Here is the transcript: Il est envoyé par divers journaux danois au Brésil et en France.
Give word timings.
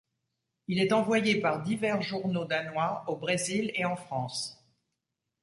Il 0.67 0.79
est 0.79 0.93
envoyé 0.93 1.39
par 1.39 1.61
divers 1.61 2.01
journaux 2.01 2.45
danois 2.45 3.03
au 3.05 3.17
Brésil 3.17 3.69
et 3.75 3.85
en 3.85 3.95
France. 3.95 4.65